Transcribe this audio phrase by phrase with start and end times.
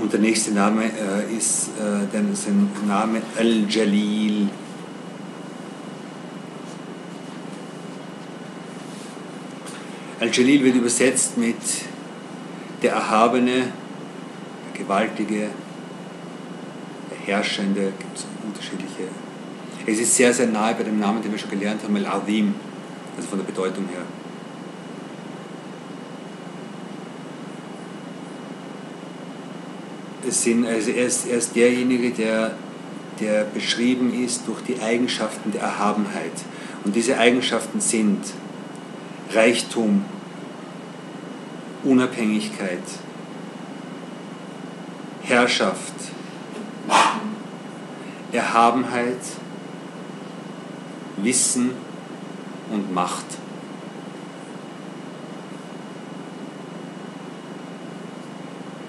[0.00, 4.48] Und der nächste Name äh, ist äh, dann sein Name Al-Jalil.
[10.20, 11.56] Al-Jalil wird übersetzt mit
[12.82, 13.72] der Erhabene,
[14.66, 15.50] der Gewaltige,
[17.24, 19.08] Herrschende, gibt es unterschiedliche.
[19.86, 22.54] Es ist sehr, sehr nahe bei dem Namen, den wir schon gelernt haben, Al-Azim,
[23.16, 24.02] also von der Bedeutung her.
[30.26, 32.54] Es sind, also er, ist, er ist derjenige, der,
[33.20, 36.32] der beschrieben ist durch die Eigenschaften der Erhabenheit.
[36.84, 38.18] Und diese Eigenschaften sind
[39.32, 40.04] Reichtum,
[41.84, 42.82] Unabhängigkeit,
[45.22, 45.94] Herrschaft,
[48.32, 49.18] Erhabenheit,
[51.16, 51.72] Wissen
[52.70, 53.24] und Macht.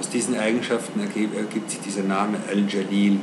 [0.00, 3.20] Aus diesen Eigenschaften ergibt, sich dieser Name Al-Jalil.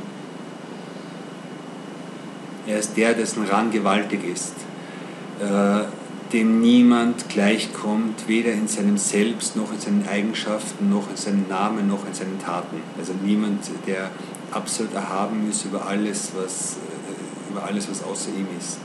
[2.66, 4.54] Er ist der, dessen Rang gewaltig ist,
[5.40, 5.84] äh,
[6.32, 11.88] dem niemand gleichkommt, weder in seinem Selbst noch in seinen Eigenschaften, noch in seinem Namen,
[11.88, 12.82] noch in seinen Taten.
[12.98, 14.10] Also niemand, der
[14.50, 18.78] absolut erhaben ist über alles, was, äh, über alles, was außer ihm ist.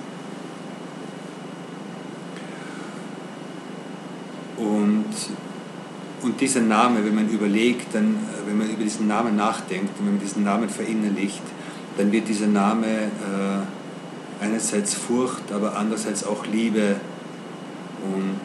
[4.58, 5.06] Und,
[6.22, 10.06] und dieser Name, wenn man überlegt, dann, äh, wenn man über diesen Namen nachdenkt und
[10.06, 11.42] wenn man diesen Namen verinnerlicht,
[11.98, 16.96] dann wird dieser Name äh, einerseits Furcht, aber andererseits auch Liebe
[18.04, 18.40] und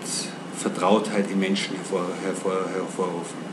[0.56, 3.46] Vertrautheit im Menschen hervor, hervor, hervorrufen.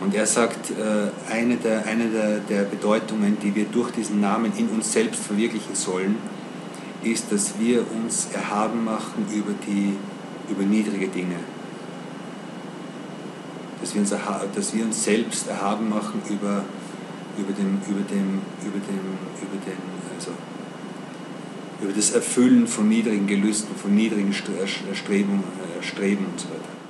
[0.00, 4.52] Und er sagt, äh, eine, der, eine der, der Bedeutungen, die wir durch diesen Namen
[4.56, 6.16] in uns selbst verwirklichen sollen,
[7.04, 9.96] ist, dass wir uns erhaben machen über, die,
[10.50, 11.36] über niedrige Dinge.
[13.80, 16.64] Dass wir, uns, dass wir uns selbst erhaben machen über,
[17.38, 19.91] über, dem, über, dem, über, dem, über, den,
[21.82, 25.44] über das Erfüllen von niedrigen Gelüsten, von niedrigen Streben,
[25.82, 26.81] Streben und so weiter.